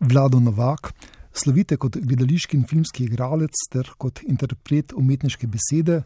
[0.00, 0.94] Vlado Novak,
[1.32, 6.02] slovite kot gledališki in filmski igralec ter kot interpret umetniške besede.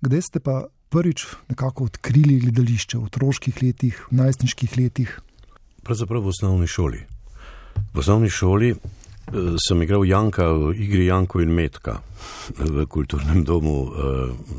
[0.00, 5.10] Kdaj ste pa prvič nekako odkrili gledališče v otroških letih, v najstniških letih?
[5.82, 7.02] Pravzaprav v osnovni šoli.
[7.94, 8.78] V osnovni šoli eh,
[9.58, 11.98] sem igral Janka v igri Janko in Metka
[12.58, 13.90] v kulturnem domu eh,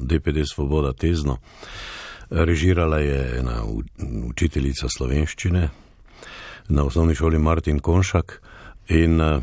[0.04, 1.40] DPD Svoboda Tezno.
[2.30, 3.64] Režirala je ena
[4.28, 5.70] učiteljica slovenščine
[6.68, 8.42] na osnovni šoli Martin Konšak
[8.90, 9.42] in uh,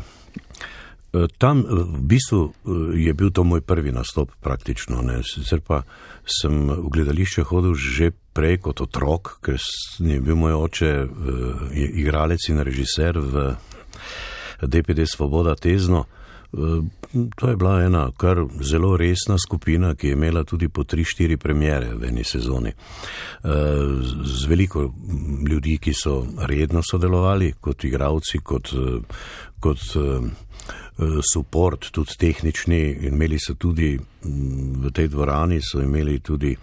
[1.37, 2.53] tam v bistvu
[2.95, 4.99] je bil to moj prvi nastop praktično.
[5.01, 5.21] Ne.
[5.23, 5.83] Sicer pa
[6.27, 9.55] sem v gledališče hodil že prej kot otrok, ker
[10.03, 11.09] je bil moj oče uh,
[11.71, 13.55] igralec in režiser v
[14.59, 16.05] DPD Svoboda Tezno.
[17.35, 21.37] To je bila ena kar zelo resna skupina, ki je imela tudi po tri, štiri
[21.37, 22.71] premjere v eni sezoni.
[24.23, 24.87] Z veliko
[25.49, 28.71] ljudi, ki so redno sodelovali kot igravci, kot,
[29.59, 29.79] kot
[31.33, 32.97] support, tudi tehnični.
[33.09, 33.99] Imeli so tudi
[34.81, 36.55] v tej dvorani, so imeli tudi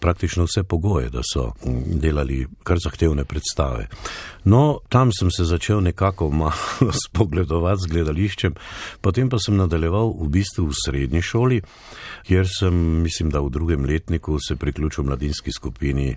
[0.00, 1.52] praktično vse pogoje, da so
[1.86, 3.86] delali kar zahtevne predstave.
[4.44, 8.54] No, tam sem se začel nekako malo spogledovati z gledališčem,
[9.00, 11.62] potem pa sem nadaljeval v bistvu v srednji šoli,
[12.26, 16.16] kjer sem, mislim, da v drugem letniku se priključil mladinski skupini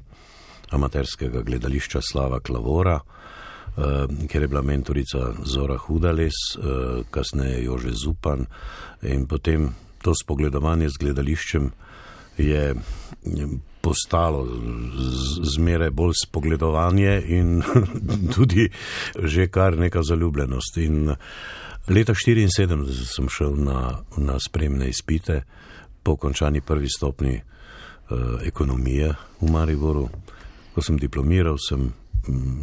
[0.71, 2.99] amaterskega gledališča Slava Klavora.
[3.71, 8.45] Uh, ker je bila mentorica Zora Hudales, uh, kasneje Jože Zupan,
[9.01, 9.69] in potem
[10.03, 11.71] to spogledovanje z gledališčem
[12.37, 12.75] je
[13.81, 14.47] postalo
[15.55, 17.61] zmeraj bolj spogledovanje in
[18.35, 18.69] tudi
[19.23, 20.77] že kar neka zaljubljenost.
[20.77, 21.15] In
[21.87, 25.43] leta 1974 sem šel na, na spremne izpite
[26.03, 30.09] po končani prvi stopni uh, ekonomije v Mariboru.
[30.73, 31.93] Ko sem diplomiral, sem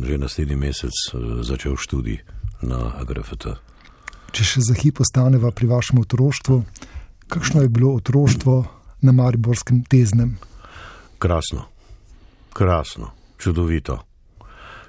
[0.02, 2.22] že naslednji mesec eh, začel študij
[2.62, 3.58] na AGRFT.
[4.34, 6.62] Če še za hip ostaneva pri vašem otroštvu,
[7.32, 8.66] kakšno je bilo otroštvo
[9.00, 10.36] na Mariborskem teznem?
[11.18, 11.64] Krasno,
[12.52, 14.02] krasno, čudovito,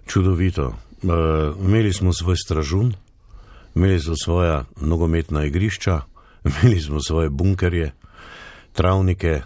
[0.05, 0.73] čudovito.
[0.73, 1.07] E,
[1.55, 2.93] imeli smo svoj stražun,
[3.75, 6.01] imeli smo svoja nogometna igrišča,
[6.49, 7.93] imeli smo svoje bunkerje,
[8.73, 9.43] travnike, e,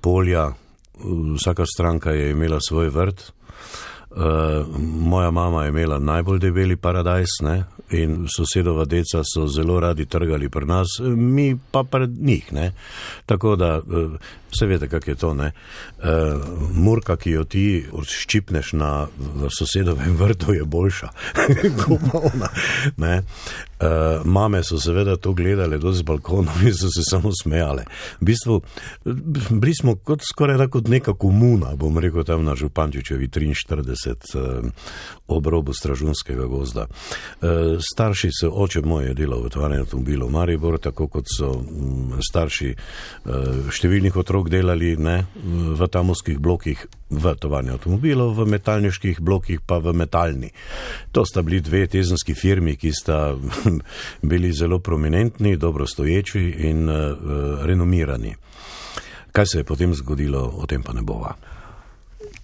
[0.00, 0.52] polja,
[1.40, 3.32] vsaka stranka je imela svoj vrt.
[4.16, 7.64] Uh, moja mama je imela najbolj debeli paradajz ne?
[7.90, 10.86] in sosedova deca so zelo radi trgali pri nas,
[11.16, 12.52] mi pa pred njih.
[12.52, 12.72] Ne?
[13.26, 14.12] Tako da, uh,
[14.54, 15.34] vse veste, kak je to.
[15.34, 15.50] Uh,
[16.72, 18.92] murka, ki jo ti odščipneš na
[19.50, 21.10] sosedovem vrtu, je boljša
[21.84, 22.50] kot ona.
[23.84, 27.84] Uh, mame so seveda to gledale do z balkonom in so se samo smejale.
[28.20, 28.60] V bistvu,
[29.50, 34.70] bili smo kot skoraj da kot neka komuna, bom rekel tam na Župančičevi 43 uh,
[35.26, 36.86] obrobu Stražunskega gozda.
[36.86, 37.48] Uh,
[37.80, 42.74] starši so, oče moj je delal v tovarni avtomobilov Maribor, tako kot so um, starši
[42.74, 45.24] uh, številnih otrok delali ne,
[45.78, 50.50] v tamovskih blokih v tovarni avtomobilov, v metalniških blokih pa v metalni.
[51.12, 53.34] To sta bili dve tezenski firmi, ki sta
[54.30, 56.96] bili zelo prominentni, dobro stoječi in uh,
[57.64, 58.34] renomirani.
[59.32, 61.34] Kaj se je potem zgodilo, o tem pa ne bova.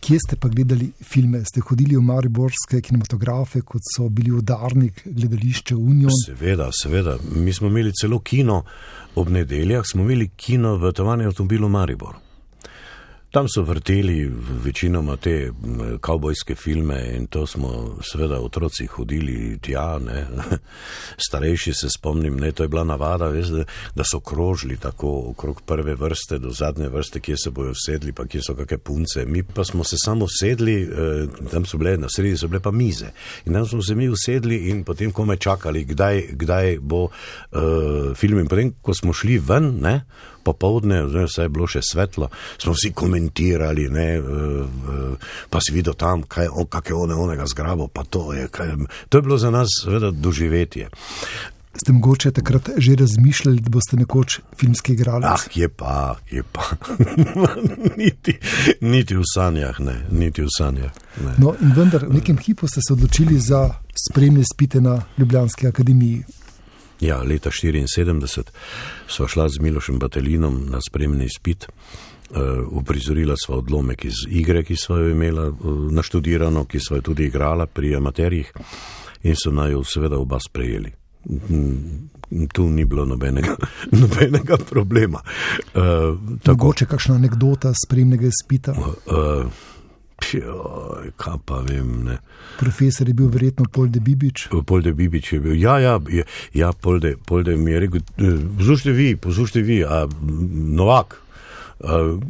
[0.00, 1.42] Kje ste pa gledali filme?
[1.44, 6.08] Ste hodili v mariborske kinematografe, kot so bili udarnik gledališče Unijo?
[6.26, 7.18] Seveda, seveda.
[7.36, 8.62] Mi smo imeli celo kino
[9.14, 12.16] ob nedeljah, smo imeli kino v tovarni avtomobilu Maribor.
[13.30, 14.32] Tam so vrteli
[14.64, 15.52] večinoma te
[16.00, 20.26] kavbojske filme in to smo seveda otroci hodili tja, ne.
[21.28, 23.64] starejši se spomnim, ne, to je bila navada, veš, da,
[23.94, 28.26] da so krožili tako okrog prve vrste do zadnje vrste, kje se bojo sedli, pa
[28.26, 29.24] kje so kakšne punce.
[29.26, 32.70] Mi pa smo se samo sedli, eh, tam so bile, na sredi so bile pa
[32.70, 33.12] mize
[33.46, 38.38] in tam smo se mi usedli in potem kome čakali, kdaj, kdaj bo uh, film
[38.38, 40.00] in potem, ko smo šli ven, ne,
[40.42, 44.08] popovdne, vse je bilo še svetlo, smo vsi komentirali, ne,
[45.50, 46.50] pa si videl tam, kaj
[46.88, 48.76] je one, onega zgrabo, pa to je, kaj,
[49.08, 50.88] to je bilo za nas seveda doživetje.
[51.76, 55.30] Ste mogoče takrat že razmišljali, da boste nekoč filmski igralec?
[55.30, 56.64] Ah, je pa, je pa.
[58.00, 58.34] niti,
[58.80, 60.90] niti v sanjah, ne, niti v sanjah.
[61.22, 61.34] Ne.
[61.38, 66.24] No, in vendar, v nekem hipu ste se odločili za spremljanje spite na Ljubljanski akademiji.
[67.00, 68.50] Ja, leta 1974
[69.08, 71.68] sva šla z Milošem Batelinom na spremni spit.
[72.30, 72.38] Uh,
[72.70, 77.26] uprizorila sva odlomek iz igre, ki sva jo imela uh, naštudirano, ki sva jo tudi
[77.26, 78.52] igrala pri amaterjih
[79.26, 80.92] in so naj jo seveda oba sprejeli.
[81.26, 83.56] Mm, tu ni bilo nobenega,
[84.02, 85.20] nobenega problema.
[85.74, 86.14] Uh,
[86.46, 88.72] Mogoče kakšna anekdota spremnega spita?
[88.78, 89.46] Uh, uh,
[90.32, 92.04] Joj, kaj pa vem.
[92.04, 92.18] Ne.
[92.60, 94.48] Profesor je bil verjetno Polde Bibič.
[94.66, 95.56] Polde Bibič je bil.
[95.58, 95.98] Ja, ja,
[96.54, 98.04] ja, Polde, Polde mi je rekel,
[98.58, 100.06] poslušajte vi, poslušajte vi, a
[100.80, 101.18] Novak.
[101.80, 102.20] Uh,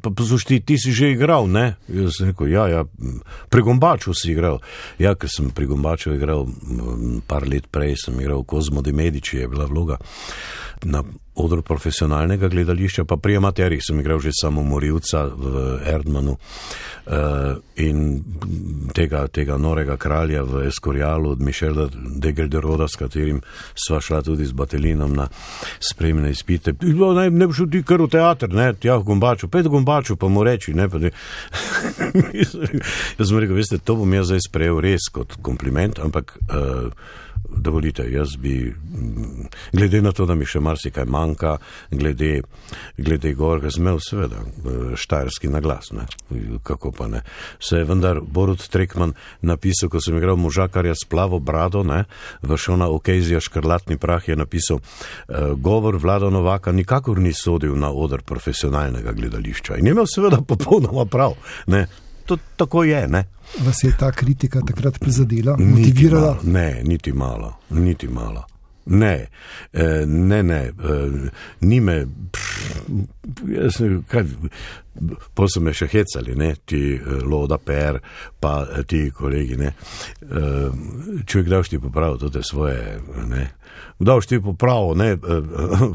[0.00, 1.74] pa poslušaj, ti si že igral, ne?
[1.90, 2.84] Jaz sem rekel, ja, ja,
[3.50, 4.62] pri Gombaču si igral.
[5.02, 6.46] Ja, ker sem pri Gombaču igral
[7.26, 9.98] par let prej, sem igral Kozmo de Medici, je bila vloga.
[10.84, 11.02] Na
[11.38, 18.22] odru profesionalnega gledališča, pa pri amaterjih sem igral že samo Morilca v Erdmanu uh, in
[18.94, 23.40] tega, tega norega kralja v Eskorjalu od Mišela de Gelderoda, s katerim
[23.74, 25.28] sva šla tudi z batelinom na
[25.80, 26.74] spremne izpite.
[26.82, 30.28] Ne, ne bi šel ti kar v teater, ne, tja v Gombaču, pet Gombaču, pa
[30.28, 31.14] mu reči, ne, pa ne.
[33.18, 36.36] jaz sem rekel, veste, to bom jaz zdaj sprejel res kot kompliment, ampak.
[36.48, 36.92] Uh,
[37.56, 38.74] dovolite, jaz bi,
[39.72, 41.56] glede na to, da mi še marsikaj manjka,
[41.90, 42.42] glede,
[42.96, 44.42] glede gor, ga zmel seveda,
[44.98, 46.06] štajerski naglas, ne,
[46.62, 47.22] kako pa ne.
[47.60, 52.04] Se je vendar Borut Trekman napisal, ko sem igral možakarja s plavo brado, ne,
[52.42, 57.90] v šona okezija škrlatni prah je napisal, uh, govor vlada Novaka nikakor ni sodil na
[57.90, 61.86] odr profesionalnega gledališča in je imel seveda popolnoma prav, ne,
[62.28, 63.06] to tako je.
[63.08, 63.24] Ne?
[63.64, 66.36] Vas je ta kritika takrat prizadela, motivirala?
[66.36, 68.44] Niti ne, niti malo, niti malo.
[68.90, 69.26] Ne,
[69.72, 71.30] eh, ne, ne, eh,
[71.60, 72.06] ni me,
[73.48, 74.24] jaz ne, kaj,
[75.34, 78.00] pa so me še hecali, ne, ti eh, Loda Per,
[78.40, 78.54] pa
[78.88, 79.74] ti kolegi, ne,
[80.24, 82.96] človek daš ti poprav, to te svoje,
[83.28, 83.44] ne,
[84.00, 85.10] daš ti poprav, ne,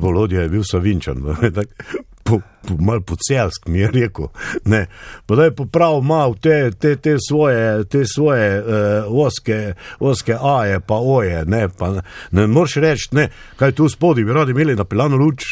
[0.03, 1.25] Volodja je bil savinčan,
[1.57, 1.73] tak,
[2.23, 4.27] po, po, mal po celsk mi je rekel,
[4.65, 4.85] ne,
[5.25, 10.79] pa da je popravil mal te, te, te svoje, te svoje uh, oske, oske aje
[10.79, 13.29] pa oje, ne, pa ne, ne moreš reči, ne,
[13.59, 15.43] kaj tu spodaj bi radi imeli na pelano luč,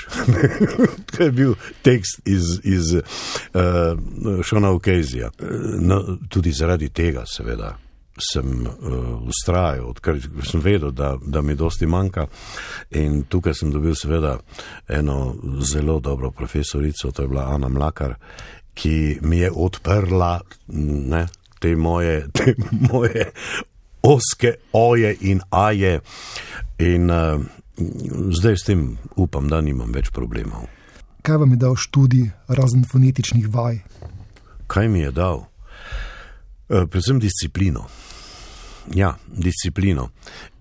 [1.12, 5.32] to je bil tekst iz, iz uh, Šona Ukezija,
[5.80, 7.76] no, tudi zaradi tega seveda
[8.22, 12.28] sem uh, eh, ustrajal, ker sem vedel, da, da mi dosti manjka.
[13.00, 14.38] In tukaj sem dobil seveda
[14.90, 15.36] eno
[15.66, 18.16] zelo dobro profesorico, to je bila Ana Mlakar,
[18.74, 21.26] ki mi je odprla ne,
[21.60, 22.56] te, moje, te
[22.92, 23.32] moje
[24.02, 26.00] oske oje in aje.
[26.80, 27.42] In uh,
[28.40, 30.68] zdaj s tem upam, da nimam več problemov.
[31.22, 33.84] Kaj vam je dal študij razen fonetičnih vaj?
[34.68, 35.46] Kaj mi je dal?
[36.72, 37.86] Eh, predvsem disciplino.
[38.94, 40.10] Ja, disciplino.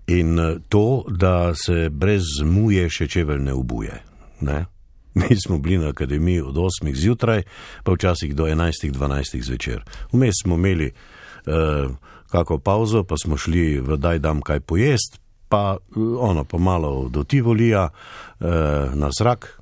[0.07, 4.01] In eh, to, da se brez muje še čevelj ne ubuje.
[4.41, 4.65] Ne?
[5.19, 6.95] Mi smo bili na akademiji od 8.
[6.95, 7.43] zjutraj,
[7.83, 9.41] pa včasih do 11.12.
[9.43, 9.83] zvečer.
[10.11, 11.91] Vmes smo imeli uh,
[12.31, 15.19] kako pauzo, pa smo šli v daj dam kaj pojest,
[15.49, 15.77] pa
[16.19, 18.47] ono, pa malo do Tivolija, uh,
[18.95, 19.59] na zrak,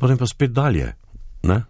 [0.00, 0.92] potem pa spet dalje.
[1.42, 1.62] Ne?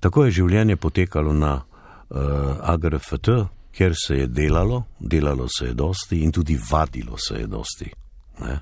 [0.00, 2.16] Tako je življenje potekalo na uh,
[2.60, 3.28] AGRFT,
[3.76, 7.90] ker se je delalo, delalo se je dosti in tudi vadilo se je dosti.
[8.40, 8.60] Ne?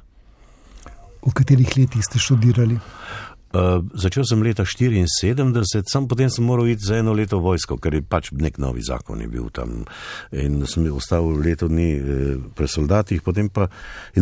[1.22, 2.78] V katerih letih ste študirali?
[3.52, 7.76] Uh, začel sem leta 74, sam potem sem moral iti za eno leto v vojsko,
[7.76, 9.82] ker je pač nek novi zakon je bil tam
[10.32, 13.20] in sem ostal leto dni eh, pri soldatih.
[13.52, 13.68] Pa,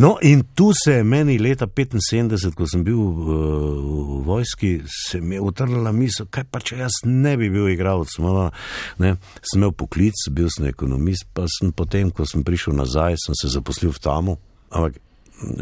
[0.02, 5.22] no, in tu se je meni leta 75, ko sem bil uh, v vojski, se
[5.22, 8.10] mi je utrnila misel, kaj pa če jaz ne bi bil igralec.
[8.10, 13.54] Sem imel poklic, bil sem ekonomist, pa sem potem, ko sem prišel nazaj, sem se
[13.54, 14.40] zaposlil v tamu.
[14.74, 14.98] Ampak,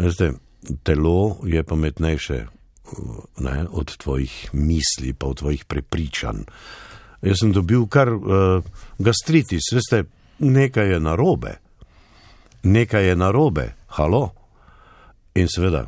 [0.00, 0.38] veste,
[0.88, 2.46] telo je pametnejše
[3.38, 6.44] ne, od tvojih misli, pa od tvojih prepričanj.
[7.22, 8.64] Jaz sem dobil kar uh,
[8.98, 10.04] gastritis, veste,
[10.38, 11.56] nekaj je narobe,
[12.62, 14.30] nekaj je narobe, halo.
[15.34, 15.86] In seveda,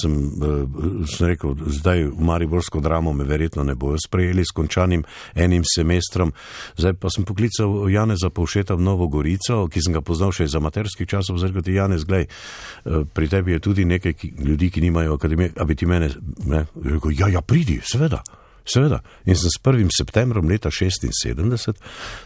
[0.00, 5.04] sem, uh, sem rekel, zdaj v Mariborsko dramo me verjetno ne bojo sprejeli s končanim
[5.34, 6.32] enim semestrom.
[6.76, 10.58] Zdaj pa sem poklical Janeza Povšeta v Novo Gorico, ki sem ga poznal še iz
[10.58, 11.38] amaterskih časov.
[11.38, 15.16] Zdaj, kot je Janez, gledaj, uh, pri tebi je tudi nekaj ki, ljudi, ki nimajo
[15.16, 16.12] akademije, a bi ti mene,
[16.46, 18.22] ne, rekel, ja, ja, pridi, seveda.
[18.64, 19.00] Seveda.
[19.26, 19.88] In s 1.
[19.90, 21.74] septembrom leta 76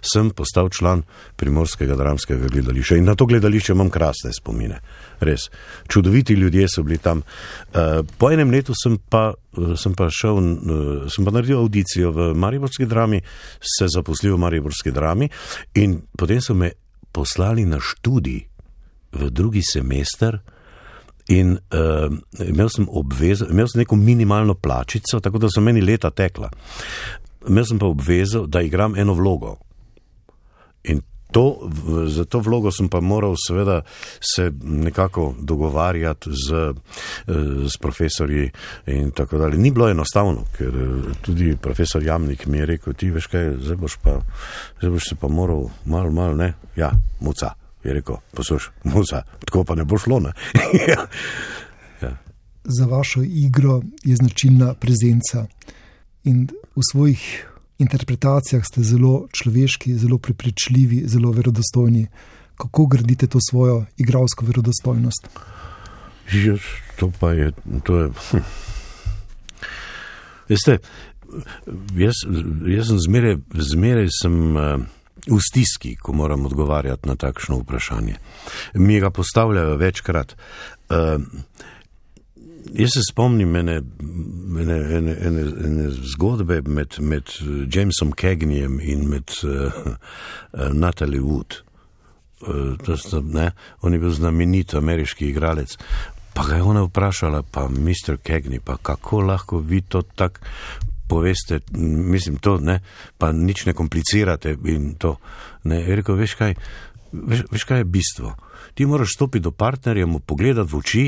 [0.02, 1.02] sem postal član
[1.36, 2.96] primorskega dramskega gledališča.
[2.96, 4.80] In na to gledališče imam krasne spomine.
[5.20, 5.48] Res.
[5.88, 7.22] Čudoviti ljudje so bili tam.
[7.22, 12.12] Eh, po enem letu sem pa, eh, sem pa šel, eh, sem pa naredil audicijo
[12.12, 13.20] v Mariborski drami,
[13.60, 15.28] se zaposlil v Mariborski drami
[15.74, 16.72] in potem so me
[17.12, 18.44] poslali na študij
[19.12, 20.40] v drugi semester.
[21.28, 26.10] In uh, imel sem obvezo, imel sem neko minimalno plačico, tako da so meni leta
[26.10, 26.50] tekla.
[27.48, 29.56] Imel sem pa obvezo, da igram eno vlogo.
[30.84, 31.02] In
[31.32, 31.70] To,
[32.06, 33.82] za to vlogo sem pa moral seveda
[34.34, 36.74] se nekako dogovarjati z,
[37.66, 38.50] z profesorji
[38.86, 39.58] in tako dalje.
[39.58, 40.72] Ni bilo enostavno, ker
[41.20, 44.20] tudi profesor Jamnik mi je rekel, ti veš kaj, zdaj boš pa,
[44.78, 47.65] zdaj boš se pa moral malo, malo, ne, ja, muca.
[47.86, 50.32] Je rekel, poslušaj, muca, tako pa ne bo šlo, ne.
[50.90, 51.06] ja.
[52.02, 52.16] Ja.
[52.64, 55.46] Za vašo igro je značilna prezenca
[56.24, 57.46] in v svojih
[57.78, 62.06] interpretacijah ste zelo človeški, zelo prepričljivi, zelo verodostojni.
[62.56, 65.28] Kako gradite to svojo igralsko verodostojnost?
[66.26, 66.58] Že
[66.96, 67.52] to pa je.
[67.84, 68.42] To je hm.
[70.48, 70.78] Veste,
[71.94, 72.18] jaz,
[72.66, 74.56] jaz sem zmeraj, zmeraj sem.
[74.56, 74.95] Uh,
[75.26, 78.14] V stiski, ko moram odgovarjati na takšno vprašanje.
[78.74, 80.36] Mi ga postavljajo večkrat.
[80.88, 81.22] Uh,
[82.74, 83.80] Jaz se spomnim ene,
[84.60, 87.30] ene, ene, ene, ene zgodbe med, med
[87.72, 89.72] Jamesom Kegnijem in med uh,
[90.72, 91.60] Natalie Wood.
[92.40, 95.76] Uh, sta, ne, on je bil znamenit ameriški igralec.
[96.34, 98.16] Pa ga je ona vprašala, pa Mr.
[98.22, 100.40] Kegni, pa kako lahko vi to tako
[101.08, 102.80] poveste, mislim, to ne,
[103.18, 105.16] pa nič ne komplicirate in to.
[105.64, 106.54] Ne, je rekel, veš kaj,
[107.12, 108.34] veš, veš kaj je bistvo?
[108.74, 111.06] Ti moraš stopiti do partnerja, mu pogledati v oči,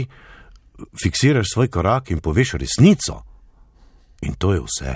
[1.02, 3.22] fiksiraš svoj korak in poveš resnico.
[4.22, 4.94] In to je vse.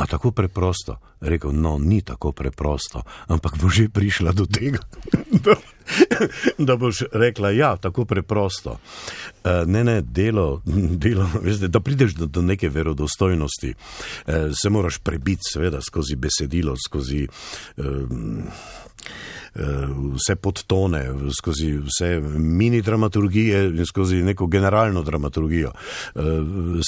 [0.00, 0.96] A tako preprosto?
[1.20, 4.80] Rekel, no, ni tako preprosto, ampak bo že prišla do tega,
[5.98, 6.26] da,
[6.64, 8.78] da boš rekla, ja, tako preprosto.
[9.44, 10.62] E, ne, ne, delo,
[11.04, 13.74] delo veste, da prideš do, do neke verodostojnosti,
[14.26, 17.26] e, se moraš prebiti, seveda, skozi besedilo, skozi.
[19.54, 19.62] Eh,
[20.14, 25.72] vse podtone, skozi vse mini dramaturgije in skozi neko generalno dramaturgijo.
[26.14, 26.20] Eh,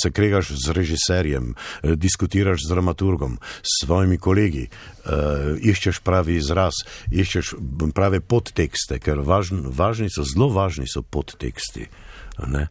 [0.02, 4.68] se kregaš z režiserjem, eh, diskutiraš z dramaturgom, s svojimi kolegi,
[5.60, 6.72] iščeš pravi izraz,
[7.10, 7.54] iščeš
[7.94, 11.86] prave podtekste, ker važni, važni so, zelo važni so podteksti.
[12.48, 12.66] Ne?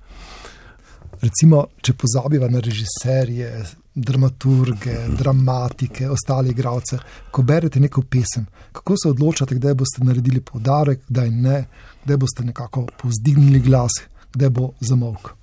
[1.21, 3.49] Recimo, če pozabiva na režiserje,
[3.93, 6.97] dramaturge, dramatike, ostale igralce.
[7.31, 11.57] Ko berete neko pesem, kako se odločate, kdaj boste naredili poudarek, kdaj ne,
[12.05, 14.01] kdaj boste nekako povzdignili glas,
[14.33, 15.33] kdaj bo zamolk.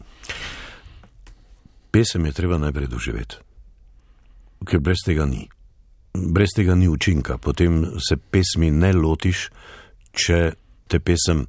[1.90, 3.38] Pesem je treba najprej doživeti,
[4.66, 5.46] ker brez tega ni.
[6.14, 9.48] Brez tega ni učinka, potem se pesmi ne lotiš,
[10.12, 10.40] če
[10.88, 11.44] te pesem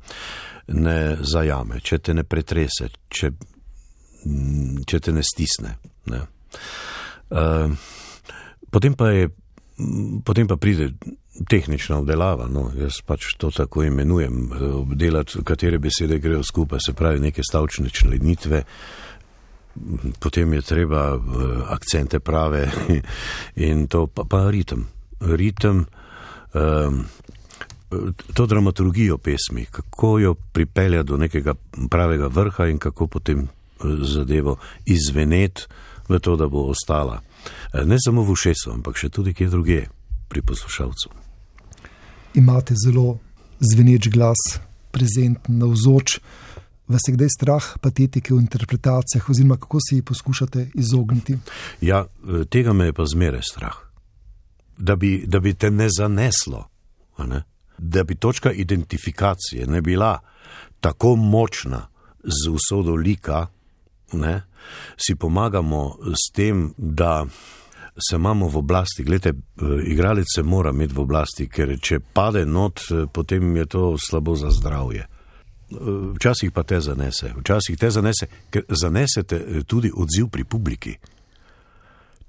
[0.75, 3.31] ne zajame, če te ne pretrese, če,
[4.86, 5.75] če te ne stisne.
[6.12, 6.22] Ne.
[7.29, 7.74] Ehm,
[8.69, 9.29] potem, pa je,
[10.25, 10.91] potem pa pride
[11.50, 14.50] tehnična obdelava, no, jaz pač to tako imenujem,
[14.81, 18.63] obdelati, katere besede grejo skupaj, se pravi neke stavčne členitve.
[20.19, 21.22] Potem je treba uh,
[21.72, 22.65] akcente prave
[23.69, 24.88] in to pa, pa ritem.
[25.19, 25.86] Ritem,
[26.53, 27.05] um,
[28.34, 31.53] to dramaturgijo pesmi, kako jo pripelja do nekega
[31.89, 33.48] pravega vrha in kako potem
[34.01, 35.62] zadevo izveneti
[36.10, 37.22] v to, da bo ostala.
[37.74, 39.79] Eh, ne samo v ušesu, ampak še tudi kje druge
[40.29, 41.10] pri poslušalcu.
[42.34, 43.19] Imate zelo
[43.60, 44.60] zveneč glas,
[44.91, 46.19] prezenten, navzoč.
[46.89, 51.38] Vas je kdaj strah patetike v interpretacijah, oziroma kako si jih poskušate izogniti?
[51.81, 53.77] Ja, eh, tega me je pa zmeraj strah.
[54.77, 56.65] Da bi, da bi te ne zaneslo,
[57.17, 57.43] ne?
[57.79, 60.19] Da bi točka identifikacije ne bila
[60.79, 61.88] tako močna
[62.24, 63.48] z usodo lika,
[64.13, 64.41] ne?
[64.98, 67.25] si pomagamo s tem, da
[68.09, 69.03] se imamo v oblasti.
[69.03, 69.33] Glede,
[69.86, 72.79] igralec se mora imeti v oblasti, ker če pade not,
[73.13, 75.07] potem je to slabo za zdravje.
[76.15, 80.98] Včasih pa te zanese, včasih te zanese, ker zanesete tudi odziv pri publiki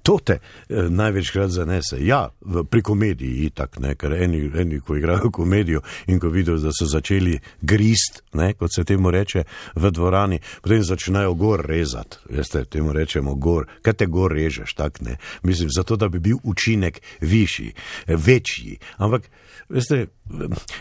[0.03, 1.99] to te eh, največkrat zanese.
[2.05, 6.57] Ja, v, pri komediji itak, ne, ker eni, eni, ko igrajo komedijo in ko vidijo,
[6.61, 9.43] da so začeli grist, ne, kot se temu reče,
[9.75, 12.21] v dvorani, potem začnejo gor rezati.
[12.29, 15.17] Veste, temu rečemo gor, kaj te gor režeš, tak ne.
[15.43, 17.73] Mislim, zato, da bi bil učinek višji,
[18.07, 18.77] večji.
[18.97, 19.29] Ampak,
[19.69, 20.07] veste,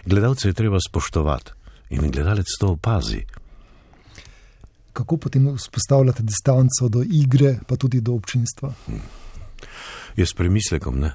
[0.06, 1.58] gledalce je treba spoštovati
[1.90, 3.24] in gledalec to opazi
[4.92, 8.72] kako potem vzpostavljate distanco do igre, pa tudi do občinstva?
[8.86, 9.00] Hmm.
[10.16, 11.12] Je s premislekom, ne?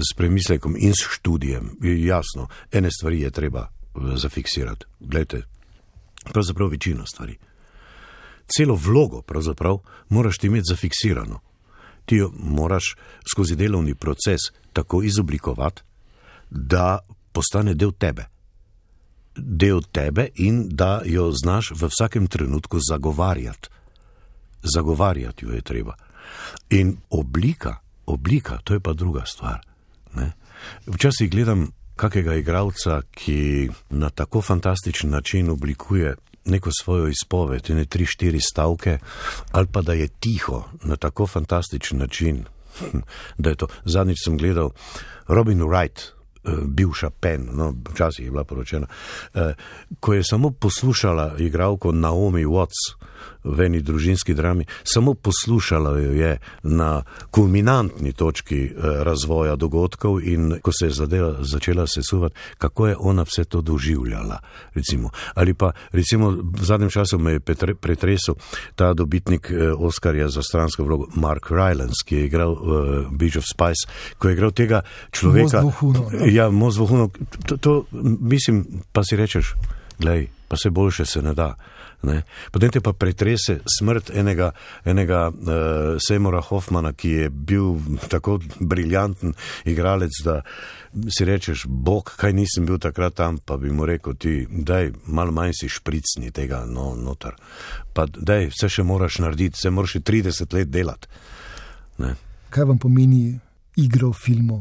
[0.00, 1.70] S premislekom in s študijem.
[1.82, 4.86] Jasno, ene stvari je treba eh, zafiksirati.
[5.00, 5.42] Glejte,
[6.32, 7.36] pravzaprav večino stvari.
[8.56, 9.78] Celo vlogo pravzaprav
[10.08, 11.40] moraš imeti zafiksirano.
[12.04, 12.96] Ti jo moraš
[13.30, 14.40] skozi delovni proces
[14.72, 15.82] tako izoblikovati,
[16.50, 16.98] da
[17.32, 18.35] postane del tebe
[19.36, 23.68] del tebe in da jo znaš v vsakem trenutku zagovarjati.
[24.74, 25.94] Zagovarjati jo je treba.
[26.70, 27.76] In oblika,
[28.06, 29.60] oblika, to je pa druga stvar.
[30.14, 30.32] Ne?
[30.86, 36.14] Včasih gledam kakega igralca, ki na tako fantastičen način oblikuje
[36.44, 38.98] neko svojo izpoved, ne tri, štiri stavke,
[39.52, 42.44] ali pa da je tiho na tako fantastičen način,
[43.38, 43.66] da je to.
[43.84, 44.70] Zadnjič sem gledal
[45.26, 46.15] Robin Wright,
[46.64, 48.86] bivša Pen, no, včasih je bila poročena,
[49.34, 49.54] eh,
[50.00, 52.96] ko je samo poslušala igralko Naomi Watts
[53.44, 58.72] v eni družinski drami, samo poslušala jo je na kulminantni točki eh,
[59.04, 64.40] razvoja dogodkov in ko se je zadeva začela sesuvati, kako je ona vse to doživljala.
[64.74, 65.10] Recimo.
[65.34, 67.40] Ali pa recimo v zadnjem času me je
[67.74, 68.34] pretresel
[68.74, 72.60] ta dobitnik eh, Oskarja za stransko vlogo Mark Rylance, ki je igral uh,
[73.10, 75.62] Beach of Spice, ko je igral tega človeka.
[76.26, 77.10] Ja, mozvohuno.
[77.46, 77.84] To, to
[78.20, 79.54] mislim, pa si rečeš,
[79.98, 81.54] glej, pa se boljše se ne da.
[82.02, 82.22] Ne.
[82.52, 84.50] Potem te pa pretrese smrt enega,
[84.84, 87.78] enega uh, Seymoura Hoffmana, ki je bil
[88.12, 89.32] tako briljanten
[89.64, 90.42] igralec, da
[91.10, 95.34] si rečeš, bog, kaj nisem bil takrat tam, pa bi mu rekel, ti, daj, malo
[95.34, 97.36] manj si špricni tega no, noter.
[97.96, 101.10] Pa daj, vse še moraš narediti, vse moraš 30 let delati.
[102.04, 102.14] Ne.
[102.52, 103.34] Kaj vam pomeni
[103.80, 104.60] igro v filmu,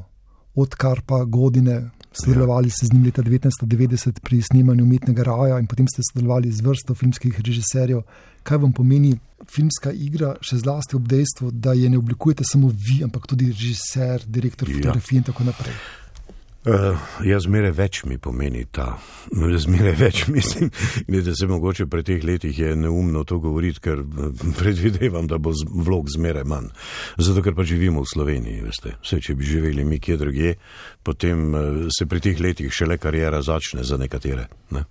[0.55, 5.87] odkar pa godine Sodelovali ste z njim leta 1990 pri snemanju umetnega raja in potem
[5.87, 8.01] ste sodelovali z vrsto filmskih režiserjev.
[8.43, 9.17] Kaj vam pomeni
[9.51, 14.23] filmska igra, še zlasti ob dejstvu, da je ne oblikujete samo vi, ampak tudi režiser,
[14.27, 14.77] direktor ja.
[14.77, 15.75] fotografije in tako naprej?
[16.65, 18.95] Uh, ja, zmeraj več mi pomeni ta,
[19.65, 20.71] zmeraj več mislim.
[21.05, 25.53] Glede se mogoče pri teh letih je neumno to govoriti, ker eh, predvidevam, da bo
[25.53, 26.71] vlog zmeraj manj.
[27.21, 28.95] Zato, ker pa živimo v Sloveniji, veste.
[29.03, 30.55] Vse, če bi živeli mi kje druge,
[31.05, 34.47] potem uh, se pri teh letih šele karijera začne za nekatere.
[34.73, 34.87] Ne?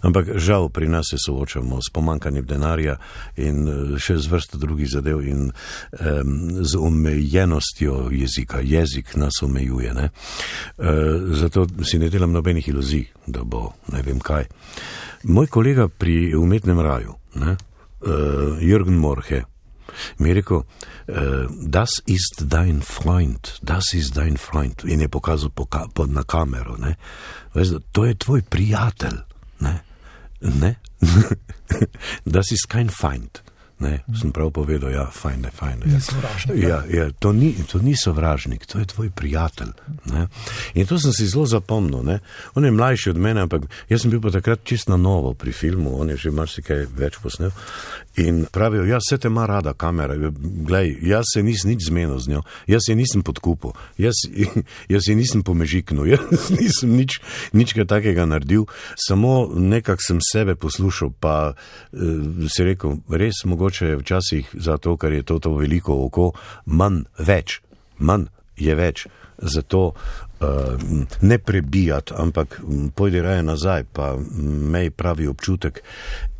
[0.00, 2.96] Ampak žal pri nas se soočamo s pomankanjem denarja
[3.36, 6.32] in eh, še z vrsto drugih zadev in um,
[6.64, 8.64] z omejenostjo jezika.
[8.64, 9.92] Jezik nas omejuje.
[9.94, 10.08] Ne?
[10.80, 11.09] Uh,
[11.40, 14.46] zato si ne delam nobenih iluzij, da bo ne vem kaj.
[15.22, 17.56] Moj kolega pri umetnem raju, ne?
[18.00, 19.42] Uh, Jürgen Morhe,
[20.18, 25.50] mi je rekel, uh, das ist dein Freund, das ist dein Freund in je pokazal
[25.50, 26.78] po ka po, na kamero.
[27.54, 29.20] Veš, to je tvoj prijatelj.
[29.60, 29.82] Ne?
[30.40, 30.74] Ne?
[32.24, 33.42] das ist kein Feind.
[33.80, 35.84] Ne, sem prav povedal, ja, fajn, fajn.
[36.54, 39.72] Ja, ja, to, ni, to ni sovražnik, to je tvoj prijatelj.
[40.12, 40.26] Ne.
[40.74, 42.02] In to sem si zelo zapomnil.
[42.04, 42.18] Ne.
[42.54, 45.52] On je mlajši od mene, ampak jaz sem bil pa takrat čist na novo pri
[45.56, 47.56] filmu, on je že marsikaj več posnel.
[48.20, 50.16] In pravijo, ja, vse te ima rada kamera,
[50.66, 54.20] glej, jaz se nisem nič zmenil z njo, jaz se nisem podkupil, jaz,
[54.92, 57.20] jaz se nisem pomežiknil, jaz nisem nič,
[57.56, 58.66] nič takega naredil,
[59.08, 65.12] samo nekak sem sebe poslušal, pa uh, si rekel, res mogoče je včasih zato, ker
[65.12, 66.32] je to, to veliko oko,
[66.66, 67.60] manj več,
[67.98, 69.06] manj je več.
[69.40, 70.80] Zato uh,
[71.24, 72.58] ne prebijati, ampak
[72.94, 75.80] pojdi raje nazaj, pa mej pravi občutek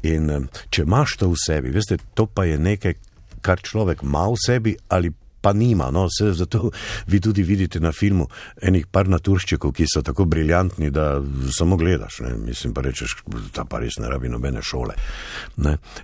[0.06, 2.96] In eh, če imaš to v sebi, veste, to pa je nekaj,
[3.44, 5.90] kar človek ima v sebi ali pa nima.
[5.90, 6.70] No, se, zato
[7.06, 8.28] vi tudi vidite na filmu
[8.62, 11.22] enih par naturščekov, ki so tako briljantni, da
[11.52, 12.20] samo gledaš.
[12.26, 12.34] Ne?
[12.34, 13.16] Mislim pa rečeš,
[13.54, 14.96] da pa res ne rabi nobene šole.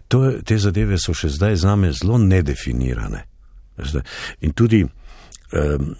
[0.08, 3.26] To, te zadeve so še zdaj za me zelo nedefinirane.
[4.40, 4.86] In tudi.
[5.52, 5.92] Um,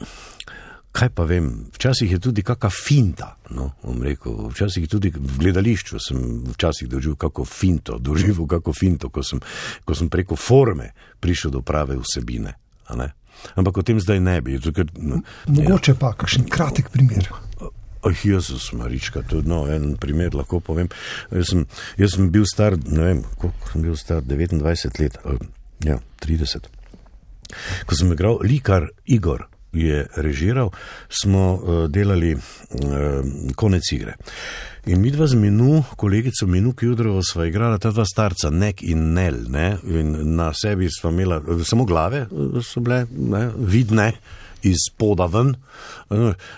[0.97, 3.29] kaj pa vem, včasih je tudi kakšna finta.
[3.53, 3.71] No,
[4.03, 6.23] rekel, včasih tudi v gledališču sem
[6.89, 9.41] doživel kako finto, doživel kako finto, ko sem,
[9.85, 12.57] ko sem preko forme prišel do prave vsebine.
[13.57, 14.61] Ampak o tem zdaj ne bi.
[14.63, 16.01] Tukaj, no, Mogoče ja.
[16.01, 17.29] pa kakšen kratek primer.
[18.07, 20.89] Oh, Jezus, Marička, tudi no, en primer lahko povem.
[21.35, 21.65] Jaz sem,
[21.99, 25.51] jaz sem bil star, ne vem, koliko sem bil star, 29 let, ali,
[25.89, 26.69] ja, 30.
[27.87, 30.71] Ko sem igral likar Igor, je režiral,
[31.09, 32.41] smo uh, delali uh,
[33.57, 34.17] konec igre.
[34.87, 39.13] In mi dva z Minu, kolegico Minu Kjudrovo, sva igrala ta dva starca, Nek in
[39.17, 39.77] Nel, ne?
[39.83, 42.27] in na sebi sva imela, samo glave
[42.63, 43.49] so bile ne?
[43.57, 44.13] vidne
[44.63, 45.55] iz poda ven,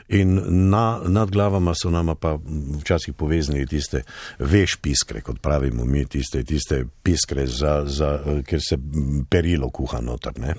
[0.08, 2.37] in na, nad glavama so nama pa
[2.80, 4.02] včasih poveznili tiste
[4.38, 8.78] veš piskre, kot pravimo mi, tiste, tiste piskre, za, za, ker se
[9.30, 10.38] perilo kuha noter.
[10.38, 10.54] Ne.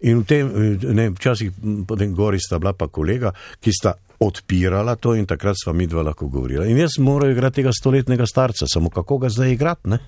[0.00, 0.52] In v tem,
[0.94, 1.52] ne, včasih
[1.88, 6.02] potem gori sta bila pa kolega, ki sta odpirala to in takrat sva mi dva
[6.04, 6.66] lahko govorila.
[6.68, 9.98] In jaz moram igrati tega stoletnega starca, samo kako ga zdaj igrati, ne?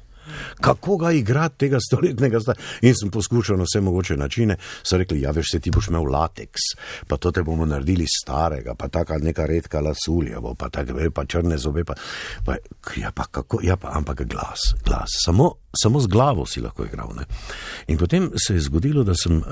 [0.61, 2.55] Kako ga igrati tega stoletnega zdaj?
[2.83, 4.57] In sem poskušal na vse mogoče načine.
[4.83, 6.61] So rekli, ja, veš, se ti boš imel lateks,
[7.07, 11.59] pa to te bomo naredili starega, pa taka neka redka lasulja, pa tako, pa črne
[11.59, 11.95] zobe, pa,
[12.45, 12.57] pa,
[12.97, 15.19] ja, pa kako, ja, pa ampak glas, glas.
[15.25, 17.15] Samo, samo z glavo si lahko igral.
[17.17, 17.27] Ne?
[17.87, 19.45] In potem se je zgodilo, da sem uh,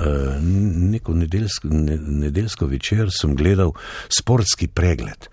[0.91, 3.73] neko nedeljsko, ne, nedeljsko večer gledal
[4.09, 5.29] sportski pregled.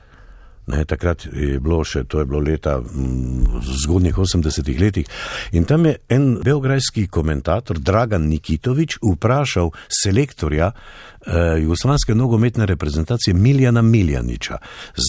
[0.67, 5.07] Ne, takrat je bilo še, to je bilo leta v zgodnjih 80-ih letih.
[5.55, 13.81] In tam je en belgrajski komentator, Dragan Nikitovič, vprašal selektorja eh, jugoslavijske nogometne reprezentacije Miljana
[13.81, 14.59] Miljaniča,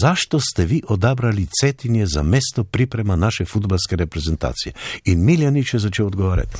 [0.01, 4.73] zašto ste vi odabrali Cetinje za mesto priprema naše futbalske reprezentacije?
[5.11, 6.55] In Miljanič je začel odgovarjati.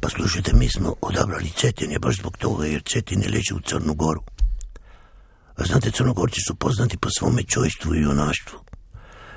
[0.00, 4.33] Pa slušajte, mi smo odabrali Cetinje baš zbog toga, jer Cetinje leži v Crnogoru.
[5.56, 8.58] A znate, crnogorci su poznati po svome čojstvu i junaštvu.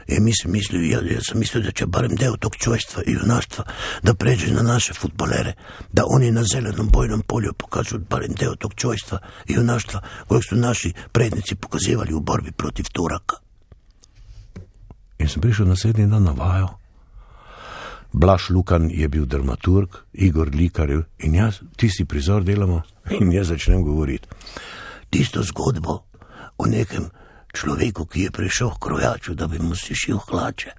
[0.08, 3.64] E, mislim, mislio, ja, ja sam mislio da će barem deo tog čojstva i junaštva
[4.04, 5.54] da pređe na naše futbolere,
[5.94, 10.56] da oni na zelenom bojnom polju pokažu barem deo tog čojstva i junaštva kojeg su
[10.56, 13.36] naši prednici pokazivali u borbi protiv Turaka.
[15.20, 16.68] In sem prišel naslednji dan na vajo.
[18.14, 22.82] Blaž Lukan je bil dramaturg, Igor Likar in jaz tisti prizor delamo
[23.20, 24.28] in jaz začnem govoriti.
[25.18, 26.06] Tisto zgodbo
[26.62, 27.10] o nekem
[27.50, 30.72] človeku, ki je prišel k krojaču, da bi mu si šil hlače.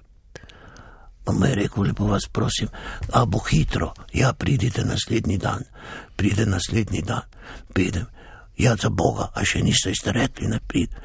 [1.27, 2.71] Pa mu je rekel, lepo vas prosim,
[3.11, 5.67] a bo hitro, ja, pridite naslednji dan,
[6.15, 7.27] pride naslednji dan,
[7.73, 8.07] pridem,
[8.55, 10.95] ja, za Boga, a še niste ste rekli, ne prid.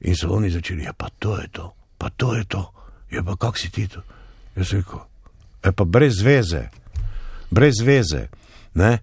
[0.00, 1.68] In so oni začeli, ja, pa to je to,
[2.00, 2.64] pa to je to,
[3.12, 4.00] ja, pa kak si ti to?
[4.56, 5.04] Jaz rekel,
[5.60, 6.70] e pa brez veze,
[7.52, 8.30] brez veze,
[8.72, 8.96] ne?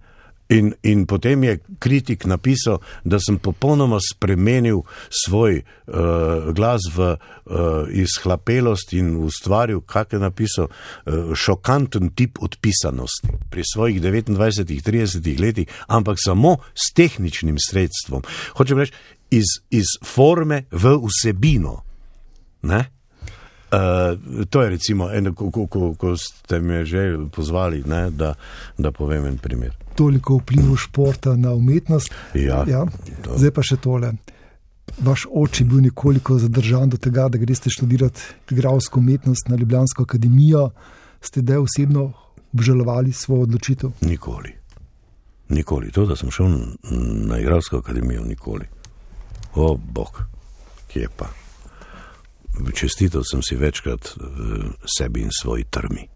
[0.52, 7.16] In, in potem je kritik napisal, da sem popolnoma spremenil svoj uh, glas v uh,
[7.88, 16.20] izhlapelost in ustvaril, kak je napisal, uh, šokanten tip odpisanosti pri svojih 29-30 letih, ampak
[16.20, 18.22] samo s tehničnim sredstvom.
[18.58, 18.92] Hočem reči,
[19.32, 21.80] iz, iz forme v vsebino.
[22.68, 22.84] Ne?
[23.72, 28.34] Uh, to je recimo eno, ko, ko, ko, ko ste me že pozvali, ne, da,
[28.78, 29.72] da povem en primer.
[29.96, 32.12] Toliko vplivov športa na umetnost.
[32.34, 32.84] Ja, ja.
[33.36, 34.12] Zdaj pa še tole.
[35.00, 40.04] Vaš oče je bil nekoliko zadržan do tega, da greste študirati igralsko umetnost na Ljubljansko
[40.04, 40.68] akademijo.
[41.24, 42.10] Ste da osebno
[42.52, 43.96] obžalovali svojo odločitev?
[44.04, 44.52] Nikoli.
[45.48, 45.92] Nikoli.
[45.96, 46.58] To, da sem šel
[47.24, 48.68] na igralsko akademijo, nikoli.
[49.54, 50.26] O, bog,
[50.92, 51.32] kje pa
[52.74, 54.16] čestitev sem si večkrat
[54.98, 56.11] sebi in svoji trmi.